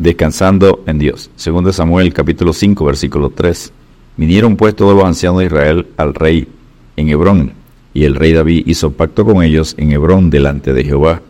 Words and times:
descansando 0.00 0.82
en 0.86 0.98
Dios. 0.98 1.30
Segundo 1.36 1.68
de 1.68 1.74
Samuel 1.74 2.14
capítulo 2.14 2.54
5 2.54 2.84
versículo 2.86 3.30
3. 3.30 3.70
Vinieron 4.16 4.56
pues 4.56 4.74
todos 4.74 4.96
los 4.96 5.04
ancianos 5.04 5.40
de 5.40 5.46
Israel 5.46 5.86
al 5.98 6.14
rey 6.14 6.48
en 6.96 7.08
Hebrón, 7.10 7.52
y 7.92 8.04
el 8.04 8.14
rey 8.14 8.32
David 8.32 8.64
hizo 8.66 8.92
pacto 8.92 9.24
con 9.24 9.42
ellos 9.42 9.74
en 9.76 9.92
Hebrón 9.92 10.30
delante 10.30 10.72
de 10.72 10.84
Jehová, 10.84 11.20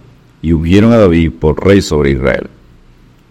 y 0.41 0.53
ungieron 0.53 0.93
a 0.93 0.99
David 0.99 1.33
por 1.33 1.65
rey 1.65 1.83
sobre 1.83 2.13
Israel. 2.13 2.49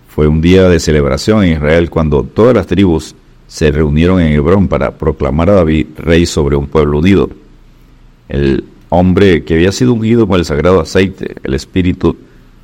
Fue 0.10 0.28
un 0.28 0.41
día 0.41 0.67
de 0.67 0.79
celebración 0.79 1.44
en 1.44 1.53
Israel 1.53 1.90
cuando 1.90 2.24
todas 2.24 2.53
las 2.53 2.67
tribus 2.67 3.15
se 3.47 3.71
reunieron 3.71 4.19
en 4.19 4.33
Hebrón 4.33 4.67
para 4.67 4.92
proclamar 4.92 5.49
a 5.49 5.56
David 5.56 5.87
rey 5.97 6.26
sobre 6.26 6.58
un 6.58 6.67
pueblo 6.67 6.99
unido. 6.99 7.29
El 8.28 8.65
hombre 8.90 9.44
que 9.46 9.53
había 9.53 9.71
sido 9.71 9.94
ungido 9.94 10.28
con 10.28 10.37
el 10.37 10.46
sagrado 10.46 10.81
aceite, 10.81 11.35
el 11.44 11.53
Espíritu, 11.53 12.17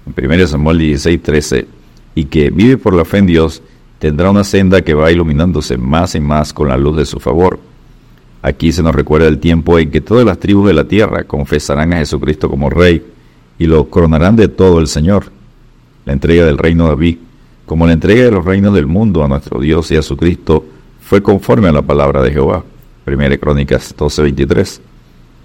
en 0.05 0.31
1 0.31 0.47
Samuel 0.47 0.77
16, 0.77 1.23
13, 1.23 1.67
y 2.15 2.25
que 2.25 2.49
vive 2.49 2.77
por 2.77 2.93
la 2.93 3.05
fe 3.05 3.17
en 3.17 3.27
Dios, 3.27 3.61
tendrá 3.99 4.31
una 4.31 4.45
senda 4.45 4.81
que 4.81 4.93
va 4.93 5.11
iluminándose 5.11 5.77
más 5.77 6.15
y 6.15 6.21
más 6.21 6.53
con 6.53 6.69
la 6.69 6.77
luz 6.77 6.97
de 6.97 7.05
su 7.05 7.19
favor. 7.19 7.59
Aquí 8.41 8.71
se 8.71 8.81
nos 8.81 8.95
recuerda 8.95 9.27
el 9.27 9.39
tiempo 9.39 9.77
en 9.77 9.91
que 9.91 10.01
todas 10.01 10.25
las 10.25 10.39
tribus 10.39 10.67
de 10.67 10.73
la 10.73 10.85
tierra 10.85 11.25
confesarán 11.25 11.93
a 11.93 11.97
Jesucristo 11.97 12.49
como 12.49 12.69
Rey 12.69 13.03
y 13.59 13.65
lo 13.65 13.89
coronarán 13.89 14.35
de 14.35 14.47
todo 14.47 14.79
el 14.79 14.87
Señor. 14.87 15.25
La 16.05 16.13
entrega 16.13 16.45
del 16.45 16.57
reino 16.57 16.85
de 16.85 16.89
David, 16.91 17.17
como 17.65 17.85
la 17.85 17.93
entrega 17.93 18.23
de 18.23 18.31
los 18.31 18.45
reinos 18.45 18.73
del 18.73 18.85
mundo 18.85 19.23
a 19.23 19.27
nuestro 19.27 19.59
Dios 19.59 19.91
y 19.91 19.97
a 19.97 20.01
su 20.01 20.15
Cristo, 20.15 20.63
fue 21.01 21.21
conforme 21.21 21.67
a 21.67 21.71
la 21.71 21.81
palabra 21.81 22.21
de 22.21 22.31
Jehová. 22.31 22.63
Primera 23.03 23.37
Crónicas 23.37 23.95
12:23. 23.97 24.79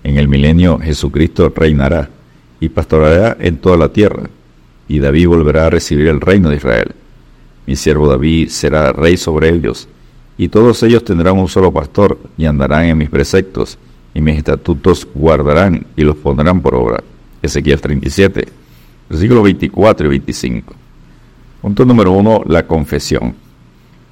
En 0.04 0.18
el 0.18 0.28
milenio 0.28 0.78
Jesucristo 0.78 1.52
reinará 1.54 2.08
y 2.60 2.68
pastorará 2.68 3.36
en 3.40 3.58
toda 3.58 3.76
la 3.76 3.88
tierra 3.90 4.28
y 4.90 4.98
David 4.98 5.28
volverá 5.28 5.66
a 5.66 5.70
recibir 5.70 6.08
el 6.08 6.20
reino 6.20 6.50
de 6.50 6.56
Israel. 6.56 6.96
Mi 7.64 7.76
siervo 7.76 8.08
David 8.08 8.48
será 8.48 8.92
rey 8.92 9.16
sobre 9.16 9.48
ellos, 9.48 9.88
y 10.36 10.48
todos 10.48 10.82
ellos 10.82 11.04
tendrán 11.04 11.38
un 11.38 11.46
solo 11.46 11.72
pastor, 11.72 12.18
y 12.36 12.44
andarán 12.46 12.86
en 12.86 12.98
mis 12.98 13.08
preceptos, 13.08 13.78
y 14.14 14.20
mis 14.20 14.36
estatutos 14.36 15.06
guardarán 15.14 15.86
y 15.94 16.02
los 16.02 16.16
pondrán 16.16 16.60
por 16.60 16.74
obra. 16.74 17.04
Ezequiel 17.40 17.80
37, 17.80 18.48
versículos 19.08 19.44
24 19.44 20.06
y 20.06 20.10
25. 20.10 20.74
Punto 21.62 21.84
número 21.84 22.10
uno, 22.10 22.42
la 22.44 22.66
confesión. 22.66 23.36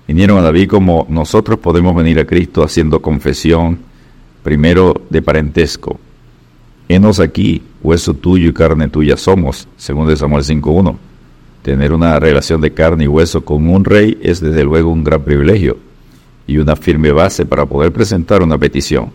Vinieron 0.07 0.39
a 0.39 0.43
David 0.43 0.69
como 0.69 1.07
nosotros 1.11 1.59
podemos 1.59 1.97
venir 1.97 2.21
a 2.21 2.25
Cristo 2.25 2.63
haciendo 2.63 3.03
confesión, 3.03 3.81
primero 4.45 4.95
de 5.11 5.23
parentesco, 5.23 5.99
Henos 6.89 7.21
aquí, 7.21 7.63
hueso 7.83 8.15
tuyo 8.15 8.49
y 8.49 8.53
carne 8.53 8.89
tuya 8.89 9.17
somos, 9.17 9.69
según 9.77 10.09
de 10.09 10.17
Samuel 10.17 10.45
5.1. 10.45 10.97
Tener 11.63 11.93
una 11.93 12.19
relación 12.19 12.61
de 12.61 12.73
carne 12.73 13.05
y 13.05 13.09
hueso 13.09 13.45
con 13.45 13.69
un 13.69 13.85
rey 13.85 14.19
es 14.23 14.41
desde 14.41 14.65
luego 14.65 14.91
un 14.91 15.05
gran 15.05 15.23
privilegio 15.23 15.79
y 16.47 16.59
una 16.59 16.77
firme 16.77 17.13
base 17.13 17.45
para 17.45 17.67
poder 17.67 17.93
presentar 17.93 18.43
una 18.43 18.59
petición. 18.59 19.11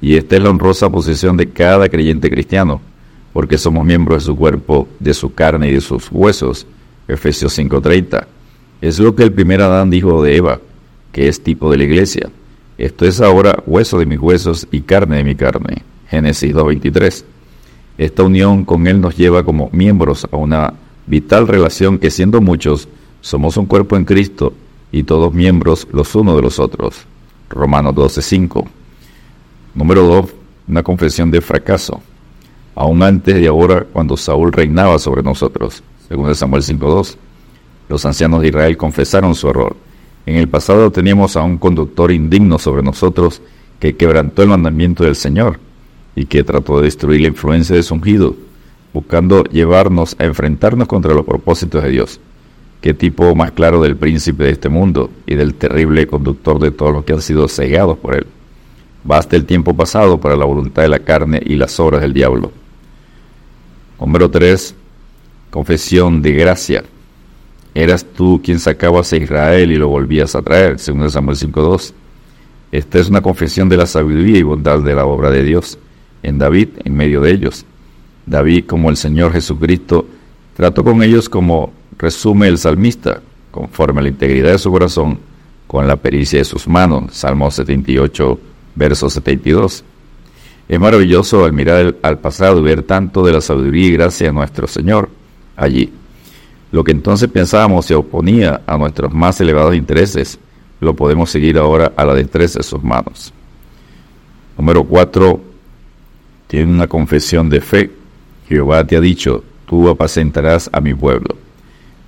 Y 0.00 0.16
esta 0.16 0.36
es 0.36 0.42
la 0.42 0.50
honrosa 0.50 0.90
posición 0.90 1.36
de 1.36 1.50
cada 1.50 1.88
creyente 1.88 2.30
cristiano, 2.30 2.80
porque 3.32 3.58
somos 3.58 3.84
miembros 3.84 4.22
de 4.22 4.26
su 4.26 4.36
cuerpo, 4.36 4.88
de 4.98 5.14
su 5.14 5.34
carne 5.34 5.68
y 5.68 5.74
de 5.74 5.80
sus 5.80 6.10
huesos. 6.10 6.66
Efesios 7.06 7.56
5:30. 7.56 8.26
Es 8.80 8.98
lo 8.98 9.14
que 9.14 9.24
el 9.24 9.32
primer 9.32 9.60
Adán 9.62 9.90
dijo 9.90 10.22
de 10.22 10.36
Eva, 10.36 10.60
que 11.12 11.28
es 11.28 11.42
tipo 11.42 11.70
de 11.70 11.78
la 11.78 11.84
iglesia. 11.84 12.30
Esto 12.76 13.04
es 13.04 13.20
ahora 13.20 13.62
hueso 13.66 13.98
de 13.98 14.06
mis 14.06 14.20
huesos 14.20 14.68
y 14.70 14.82
carne 14.82 15.16
de 15.16 15.24
mi 15.24 15.34
carne. 15.34 15.82
Génesis 16.08 16.54
2.23. 16.54 17.24
Esta 17.98 18.22
unión 18.22 18.64
con 18.64 18.86
Él 18.86 19.00
nos 19.00 19.16
lleva 19.16 19.42
como 19.42 19.70
miembros 19.72 20.26
a 20.30 20.36
una 20.36 20.72
vital 21.08 21.48
relación 21.48 21.98
que 21.98 22.12
siendo 22.12 22.40
muchos, 22.40 22.88
somos 23.20 23.56
un 23.56 23.66
cuerpo 23.66 23.96
en 23.96 24.04
Cristo 24.04 24.52
y 24.92 25.02
todos 25.02 25.34
miembros 25.34 25.88
los 25.92 26.14
unos 26.14 26.36
de 26.36 26.42
los 26.42 26.60
otros. 26.60 26.94
Romanos 27.50 27.96
12.5. 27.96 28.64
Número 29.74 30.06
2. 30.06 30.26
Una 30.68 30.84
confesión 30.84 31.32
de 31.32 31.40
fracaso. 31.40 32.00
Aún 32.76 33.02
antes 33.02 33.34
de 33.34 33.48
ahora, 33.48 33.84
cuando 33.92 34.16
Saúl 34.16 34.52
reinaba 34.52 35.00
sobre 35.00 35.24
nosotros, 35.24 35.82
según 36.08 36.32
Samuel 36.36 36.62
5.2. 36.62 37.16
Los 37.88 38.06
ancianos 38.06 38.42
de 38.42 38.48
Israel 38.48 38.76
confesaron 38.76 39.34
su 39.34 39.48
error. 39.48 39.74
En 40.24 40.36
el 40.36 40.48
pasado 40.48 40.92
teníamos 40.92 41.36
a 41.36 41.42
un 41.42 41.58
conductor 41.58 42.12
indigno 42.12 42.60
sobre 42.60 42.84
nosotros 42.84 43.42
que 43.80 43.96
quebrantó 43.96 44.42
el 44.42 44.50
mandamiento 44.50 45.02
del 45.02 45.16
Señor 45.16 45.58
y 46.18 46.26
que 46.26 46.42
trató 46.42 46.78
de 46.78 46.86
destruir 46.86 47.20
la 47.20 47.28
influencia 47.28 47.76
de 47.76 47.82
su 47.84 47.94
ungido, 47.94 48.34
buscando 48.92 49.44
llevarnos 49.44 50.16
a 50.18 50.24
enfrentarnos 50.24 50.88
contra 50.88 51.14
los 51.14 51.24
propósitos 51.24 51.80
de 51.84 51.90
Dios. 51.90 52.18
Qué 52.80 52.92
tipo 52.92 53.36
más 53.36 53.52
claro 53.52 53.80
del 53.80 53.96
príncipe 53.96 54.42
de 54.42 54.50
este 54.50 54.68
mundo 54.68 55.10
y 55.26 55.36
del 55.36 55.54
terrible 55.54 56.08
conductor 56.08 56.58
de 56.58 56.72
todos 56.72 56.92
los 56.92 57.04
que 57.04 57.12
han 57.12 57.22
sido 57.22 57.46
cegados 57.46 57.98
por 57.98 58.16
él. 58.16 58.26
Basta 59.04 59.36
el 59.36 59.44
tiempo 59.44 59.76
pasado 59.76 60.18
para 60.18 60.34
la 60.34 60.44
voluntad 60.44 60.82
de 60.82 60.88
la 60.88 60.98
carne 60.98 61.40
y 61.46 61.54
las 61.54 61.78
obras 61.78 62.00
del 62.00 62.12
diablo. 62.12 62.50
Número 64.00 64.28
3. 64.28 64.74
Confesión 65.50 66.20
de 66.20 66.32
gracia. 66.32 66.82
Eras 67.76 68.04
tú 68.04 68.40
quien 68.42 68.58
sacabas 68.58 69.12
a 69.12 69.18
Israel 69.18 69.70
y 69.70 69.76
lo 69.76 69.86
volvías 69.86 70.34
a 70.34 70.42
traer, 70.42 70.80
según 70.80 71.08
Samuel 71.10 71.36
5.2. 71.36 71.92
Esta 72.72 72.98
es 72.98 73.08
una 73.08 73.20
confesión 73.20 73.68
de 73.68 73.76
la 73.76 73.86
sabiduría 73.86 74.38
y 74.38 74.42
bondad 74.42 74.80
de 74.80 74.96
la 74.96 75.06
obra 75.06 75.30
de 75.30 75.44
Dios 75.44 75.78
en 76.22 76.38
David 76.38 76.68
en 76.84 76.96
medio 76.96 77.20
de 77.20 77.32
ellos. 77.32 77.64
David, 78.26 78.66
como 78.66 78.90
el 78.90 78.96
Señor 78.96 79.32
Jesucristo, 79.32 80.06
trató 80.54 80.84
con 80.84 81.02
ellos 81.02 81.28
como 81.28 81.72
resume 81.96 82.48
el 82.48 82.58
salmista, 82.58 83.20
conforme 83.50 84.00
a 84.00 84.02
la 84.02 84.08
integridad 84.08 84.52
de 84.52 84.58
su 84.58 84.70
corazón, 84.70 85.18
con 85.66 85.86
la 85.86 85.96
pericia 85.96 86.38
de 86.38 86.44
sus 86.44 86.66
manos. 86.68 87.12
Salmo 87.12 87.50
78, 87.50 88.40
verso 88.74 89.10
72. 89.10 89.84
Es 90.68 90.80
maravilloso 90.80 91.44
al 91.44 91.52
mirar 91.52 91.96
al 92.02 92.18
pasado 92.18 92.60
y 92.60 92.62
ver 92.62 92.82
tanto 92.82 93.24
de 93.24 93.32
la 93.32 93.40
sabiduría 93.40 93.86
y 93.86 93.92
gracia 93.92 94.26
de 94.26 94.32
nuestro 94.32 94.66
Señor 94.66 95.08
allí. 95.56 95.92
Lo 96.70 96.84
que 96.84 96.92
entonces 96.92 97.30
pensábamos 97.30 97.86
se 97.86 97.94
oponía 97.94 98.60
a 98.66 98.76
nuestros 98.76 99.12
más 99.12 99.40
elevados 99.40 99.74
intereses, 99.74 100.38
lo 100.80 100.94
podemos 100.94 101.30
seguir 101.30 101.58
ahora 101.58 101.92
a 101.96 102.04
la 102.04 102.14
destreza 102.14 102.58
de 102.58 102.62
sus 102.62 102.82
manos. 102.84 103.32
Número 104.58 104.84
4 104.84 105.47
tiene 106.48 106.72
una 106.72 106.88
confesión 106.88 107.48
de 107.48 107.60
fe. 107.60 107.90
Jehová 108.48 108.84
te 108.84 108.96
ha 108.96 109.00
dicho, 109.00 109.44
tú 109.66 109.88
apacentarás 109.88 110.68
a 110.72 110.80
mi 110.80 110.94
pueblo. 110.94 111.36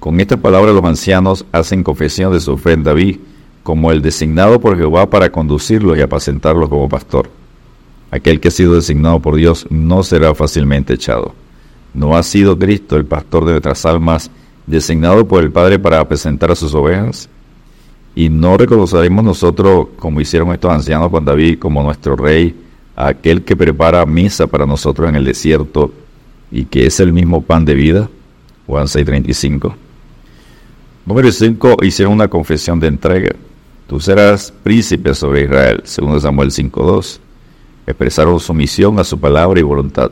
Con 0.01 0.19
esta 0.19 0.39
palabra 0.39 0.73
los 0.73 0.83
ancianos 0.83 1.45
hacen 1.53 1.85
confesión 1.85 2.33
de 2.33 2.41
su 2.41 2.57
fe 2.57 2.73
en 2.73 2.83
David, 2.83 3.19
como 3.63 3.93
el 3.93 4.01
designado 4.01 4.59
por 4.59 4.77
Jehová 4.77 5.09
para 5.11 5.31
conducirlos 5.31 5.97
y 5.97 6.01
apacentarlos 6.01 6.71
como 6.71 6.89
pastor. 6.89 7.31
Aquel 8.11 8.41
que 8.41 8.49
ha 8.49 8.51
sido 8.51 8.75
designado 8.75 9.21
por 9.21 9.37
Dios 9.37 9.67
no 9.71 10.03
será 10.03 10.35
fácilmente 10.35 10.95
echado. 10.95 11.35
¿No 11.93 12.17
ha 12.17 12.23
sido 12.23 12.59
Cristo 12.59 12.97
el 12.97 13.05
pastor 13.05 13.45
de 13.45 13.53
nuestras 13.53 13.85
almas, 13.85 14.31
designado 14.67 15.29
por 15.29 15.45
el 15.45 15.53
Padre 15.53 15.79
para 15.79 16.01
apacentar 16.01 16.51
a 16.51 16.57
sus 16.57 16.75
ovejas? 16.75 17.29
¿Y 18.15 18.31
no 18.31 18.57
reconoceremos 18.57 19.23
nosotros, 19.23 19.89
como 19.99 20.21
hicieron 20.21 20.51
estos 20.53 20.73
ancianos 20.73 21.11
con 21.11 21.25
David, 21.25 21.59
como 21.59 21.83
nuestro 21.83 22.17
rey, 22.17 22.55
aquel 23.07 23.43
que 23.43 23.57
prepara 23.57 24.05
misa 24.07 24.47
para 24.47 24.67
nosotros 24.67 25.09
en 25.09 25.17
el 25.17 25.25
desierto 25.25 25.93
y 26.51 26.65
que 26.65 26.87
es 26.87 27.01
el 27.01 27.13
mismo 27.13 27.43
pan 27.43 27.65
de 27.65 27.75
vida. 27.75 28.09
Juan 28.67 28.87
6:35. 28.87 29.75
Número 31.07 31.33
5. 31.33 31.77
Hicieron 31.83 32.15
una 32.15 32.29
confesión 32.29 32.79
de 32.79 32.89
entrega. 32.89 33.31
Tú 33.87 33.99
serás 34.01 34.53
príncipe 34.63 35.15
sobre 35.15 35.45
Israel, 35.45 35.83
según 35.85 36.21
Samuel 36.21 36.51
5:2. 36.51 37.21
Expresaron 37.87 38.39
sumisión 38.39 38.99
a 38.99 39.05
su 39.05 39.19
palabra 39.19 39.59
y 39.59 39.65
voluntad. 39.65 40.11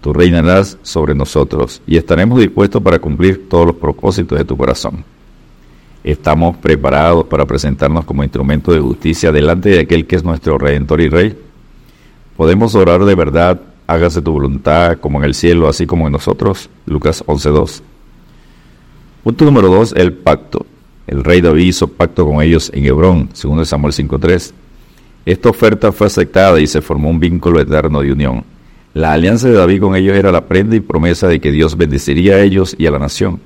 Tú 0.00 0.12
reinarás 0.12 0.78
sobre 0.82 1.14
nosotros 1.14 1.80
y 1.86 1.96
estaremos 1.96 2.38
dispuestos 2.38 2.82
para 2.82 2.98
cumplir 2.98 3.48
todos 3.48 3.66
los 3.66 3.76
propósitos 3.76 4.38
de 4.38 4.44
tu 4.44 4.56
corazón. 4.56 5.04
Estamos 6.04 6.56
preparados 6.58 7.24
para 7.24 7.46
presentarnos 7.46 8.04
como 8.04 8.22
instrumento 8.22 8.72
de 8.72 8.80
justicia 8.80 9.32
delante 9.32 9.70
de 9.70 9.80
aquel 9.80 10.06
que 10.06 10.16
es 10.16 10.22
nuestro 10.22 10.58
redentor 10.58 11.00
y 11.00 11.08
rey 11.08 11.45
Podemos 12.36 12.74
orar 12.74 13.04
de 13.04 13.14
verdad, 13.14 13.60
hágase 13.86 14.20
tu 14.20 14.32
voluntad 14.32 14.98
como 14.98 15.18
en 15.18 15.24
el 15.24 15.34
cielo, 15.34 15.68
así 15.68 15.86
como 15.86 16.06
en 16.06 16.12
nosotros. 16.12 16.68
Lucas 16.84 17.24
11.2. 17.26 17.80
Punto 19.24 19.44
número 19.44 19.68
2, 19.68 19.94
el 19.96 20.12
pacto. 20.12 20.66
El 21.06 21.24
rey 21.24 21.40
David 21.40 21.64
hizo 21.64 21.88
pacto 21.88 22.26
con 22.26 22.42
ellos 22.42 22.70
en 22.74 22.84
Hebrón, 22.84 23.30
segundo 23.32 23.64
Samuel 23.64 23.94
5.3. 23.94 24.52
Esta 25.24 25.48
oferta 25.48 25.92
fue 25.92 26.08
aceptada 26.08 26.60
y 26.60 26.66
se 26.66 26.82
formó 26.82 27.10
un 27.10 27.18
vínculo 27.18 27.60
eterno 27.60 28.00
de 28.00 28.12
unión. 28.12 28.44
La 28.92 29.12
alianza 29.12 29.48
de 29.48 29.54
David 29.54 29.80
con 29.80 29.96
ellos 29.96 30.16
era 30.16 30.30
la 30.30 30.46
prenda 30.46 30.76
y 30.76 30.80
promesa 30.80 31.28
de 31.28 31.40
que 31.40 31.50
Dios 31.52 31.76
bendeciría 31.76 32.36
a 32.36 32.42
ellos 32.42 32.74
y 32.78 32.86
a 32.86 32.90
la 32.90 32.98
nación. 32.98 33.40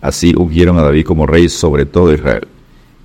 Así 0.00 0.34
ungieron 0.36 0.78
a 0.78 0.82
David 0.82 1.04
como 1.04 1.26
rey 1.26 1.48
sobre 1.48 1.84
todo 1.84 2.12
Israel. 2.12 2.46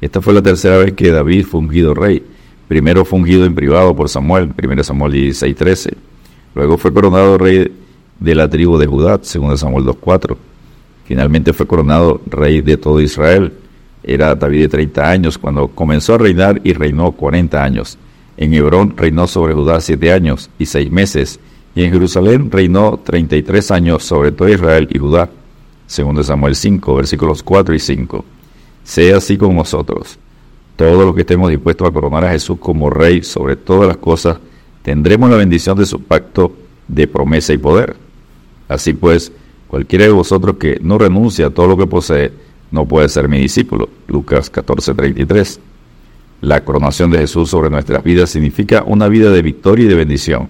Esta 0.02 0.22
fue 0.22 0.34
la 0.34 0.42
tercera 0.42 0.78
vez 0.78 0.94
que 0.94 1.12
David 1.12 1.46
fue 1.46 1.60
ungido 1.60 1.94
rey 1.94 2.24
primero 2.68 3.06
fungido 3.06 3.46
en 3.46 3.56
privado 3.56 3.96
por 3.96 4.10
Samuel, 4.10 4.52
1 4.62 4.84
Samuel 4.84 5.14
16:13. 5.14 5.94
Luego 6.56 6.78
fue 6.78 6.94
coronado 6.94 7.38
rey 7.38 7.72
de 8.20 8.36
la 8.36 8.50
tribu 8.50 8.78
de 8.78 8.88
Judá, 8.88 9.20
2 9.20 9.60
Samuel 9.60 9.86
2:4. 9.86 10.38
Finalmente 11.06 11.54
fue 11.54 11.68
coronado 11.68 12.22
rey 12.26 12.62
de 12.62 12.78
todo 12.78 13.02
Israel. 13.02 13.54
Era 14.04 14.36
David 14.36 14.62
de 14.62 14.68
30 14.70 15.10
años 15.10 15.38
cuando 15.38 15.68
comenzó 15.68 16.16
a 16.16 16.18
reinar 16.18 16.62
y 16.64 16.74
reinó 16.74 17.12
40 17.12 17.64
años. 17.64 17.98
En 18.38 18.54
Hebrón 18.54 18.96
reinó 18.98 19.28
sobre 19.28 19.54
Judá 19.54 19.80
siete 19.80 20.12
años 20.12 20.50
y 20.60 20.66
seis 20.66 20.92
meses, 20.92 21.40
y 21.74 21.84
en 21.84 21.92
Jerusalén 21.92 22.52
reinó 22.52 23.00
33 23.04 23.72
años 23.72 24.04
sobre 24.04 24.32
todo 24.32 24.50
Israel 24.50 24.88
y 24.92 25.00
Judá. 25.00 25.30
Segundo 25.88 26.24
Samuel 26.24 26.56
5, 26.56 26.96
versículos 26.96 27.44
4 27.44 27.76
y 27.76 27.80
5. 27.80 28.26
Sea 28.84 29.18
así 29.18 29.38
con 29.38 29.56
nosotros. 29.56 30.18
Todos 30.76 31.06
los 31.06 31.16
que 31.16 31.22
estemos 31.22 31.50
dispuestos 31.50 31.88
a 31.88 31.92
coronar 31.92 32.26
a 32.26 32.32
Jesús 32.32 32.58
como 32.60 32.90
Rey 32.90 33.24
sobre 33.24 33.56
todas 33.56 33.88
las 33.88 33.98
cosas, 33.98 34.38
tendremos 34.82 35.30
la 35.30 35.38
bendición 35.38 35.78
de 35.78 35.86
su 35.86 36.02
pacto 36.02 36.52
de 36.88 37.08
promesa 37.08 37.54
y 37.54 37.58
poder. 37.58 37.96
Así 38.68 38.94
pues, 38.94 39.32
cualquiera 39.68 40.06
de 40.06 40.12
vosotros 40.12 40.58
que 40.58 40.80
no 40.82 40.98
renuncie 40.98 41.46
a 41.46 41.50
todo 41.50 41.68
lo 41.68 41.78
que 41.78 41.88
posee, 41.88 42.32
no 42.72 42.86
puede 42.86 43.08
ser 43.10 43.30
mi 43.30 43.40
discípulo. 43.40 43.90
Lucas 44.08 44.52
14:33. 44.52 45.60
La 46.42 46.64
coronación 46.64 47.10
de 47.10 47.20
Jesús 47.20 47.50
sobre 47.50 47.70
nuestras 47.70 48.04
vidas 48.04 48.30
significa 48.30 48.84
una 48.86 49.08
vida 49.08 49.32
de 49.32 49.42
victoria 49.42 49.86
y 49.86 49.88
de 49.88 49.96
bendición. 49.96 50.50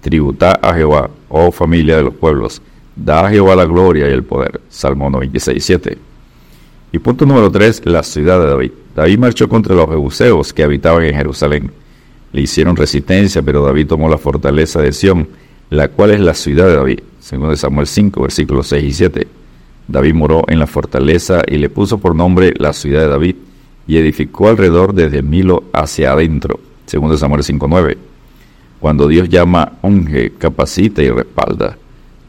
Tributa 0.00 0.52
a 0.62 0.72
Jehová, 0.74 1.10
oh 1.28 1.50
familia 1.50 1.96
de 1.96 2.04
los 2.04 2.14
pueblos, 2.14 2.62
da 2.96 3.26
a 3.26 3.30
Jehová 3.30 3.56
la 3.56 3.64
gloria 3.64 4.08
y 4.08 4.12
el 4.12 4.22
poder. 4.22 4.60
Salmo 4.68 5.10
96:7. 5.10 5.98
Y 6.92 6.98
punto 6.98 7.24
número 7.24 7.50
3, 7.50 7.82
la 7.84 8.02
ciudad 8.02 8.40
de 8.40 8.46
David. 8.46 8.72
David 8.96 9.18
marchó 9.18 9.48
contra 9.48 9.74
los 9.74 9.88
jebuseos 9.88 10.52
que 10.52 10.64
habitaban 10.64 11.04
en 11.04 11.14
Jerusalén. 11.14 11.70
Le 12.32 12.40
hicieron 12.42 12.76
resistencia, 12.76 13.42
pero 13.42 13.64
David 13.64 13.86
tomó 13.86 14.08
la 14.08 14.18
fortaleza 14.18 14.80
de 14.80 14.92
Sión, 14.92 15.28
la 15.70 15.88
cual 15.88 16.10
es 16.10 16.20
la 16.20 16.34
ciudad 16.34 16.66
de 16.66 16.74
David, 16.74 17.00
según 17.20 17.56
Samuel 17.56 17.86
5, 17.86 18.22
versículos 18.22 18.66
6 18.66 18.84
y 18.84 18.92
7. 18.92 19.28
David 19.86 20.14
moró 20.14 20.44
en 20.48 20.58
la 20.58 20.66
fortaleza 20.66 21.42
y 21.46 21.58
le 21.58 21.68
puso 21.68 21.98
por 21.98 22.14
nombre 22.14 22.54
la 22.56 22.72
ciudad 22.72 23.02
de 23.02 23.08
David, 23.08 23.36
y 23.86 23.96
edificó 23.96 24.48
alrededor 24.48 24.92
desde 24.92 25.22
Milo 25.22 25.64
hacia 25.72 26.12
adentro, 26.12 26.60
según 26.86 27.16
Samuel 27.16 27.42
5.9. 27.42 27.96
Cuando 28.80 29.06
Dios 29.06 29.28
llama, 29.28 29.72
unge, 29.82 30.32
capacita 30.38 31.02
y 31.02 31.10
respalda. 31.10 31.76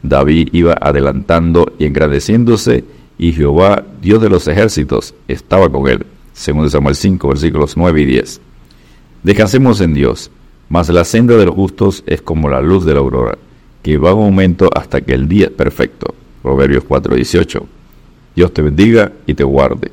David 0.02 0.48
iba 0.52 0.76
adelantando 0.80 1.72
y 1.78 1.86
engrandeciéndose, 1.86 2.84
y 3.22 3.32
Jehová, 3.32 3.84
Dios 4.00 4.20
de 4.20 4.28
los 4.28 4.48
ejércitos, 4.48 5.14
estaba 5.28 5.70
con 5.70 5.86
él, 5.86 6.04
según 6.32 6.68
Samuel 6.68 6.96
5, 6.96 7.28
versículos 7.28 7.76
9 7.76 8.00
y 8.00 8.04
10. 8.04 8.40
Descansemos 9.22 9.80
en 9.80 9.94
Dios, 9.94 10.32
mas 10.68 10.88
la 10.88 11.04
senda 11.04 11.36
de 11.36 11.46
los 11.46 11.54
justos 11.54 12.02
es 12.08 12.20
como 12.20 12.48
la 12.48 12.60
luz 12.60 12.84
de 12.84 12.94
la 12.94 12.98
aurora, 12.98 13.38
que 13.80 13.96
va 13.96 14.10
en 14.10 14.18
aumento 14.18 14.68
hasta 14.74 15.02
que 15.02 15.14
el 15.14 15.28
día 15.28 15.44
es 15.46 15.52
perfecto. 15.52 16.16
Proverbios 16.42 16.82
4:18. 16.82 17.64
Dios 18.34 18.52
te 18.52 18.60
bendiga 18.60 19.12
y 19.24 19.34
te 19.34 19.44
guarde. 19.44 19.92